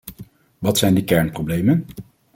[0.59, 1.85] Wat zijn de kernproblemen?